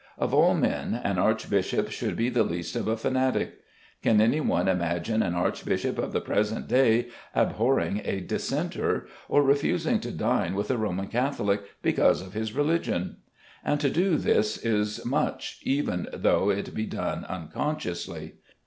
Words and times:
Of 0.17 0.33
all 0.33 0.55
men, 0.55 0.95
an 0.95 1.19
archbishop 1.19 1.91
should 1.91 2.15
be 2.15 2.29
the 2.29 2.41
least 2.41 2.75
of 2.75 2.87
a 2.87 2.97
fanatic. 2.97 3.59
Can 4.01 4.19
any 4.19 4.39
one 4.39 4.67
imagine 4.67 5.21
an 5.21 5.35
archbishop 5.35 5.99
of 5.99 6.11
the 6.11 6.19
present 6.19 6.67
day 6.67 7.09
abhorring 7.35 8.01
a 8.03 8.19
Dissenter, 8.19 9.05
or 9.29 9.43
refusing 9.43 9.99
to 9.99 10.09
dine 10.11 10.55
with 10.55 10.71
a 10.71 10.77
Roman 10.77 11.05
Catholic 11.05 11.61
because 11.83 12.19
of 12.23 12.33
his 12.33 12.53
religion? 12.55 13.17
And 13.63 13.79
to 13.79 13.91
do 13.91 14.17
this 14.17 14.57
is 14.65 15.05
much, 15.05 15.59
even 15.61 16.07
though 16.11 16.49
it 16.49 16.73
be 16.73 16.87
done 16.87 17.23
unconsciously. 17.25 18.37